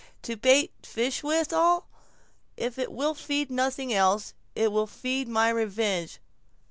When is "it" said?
2.79-2.91, 4.55-4.71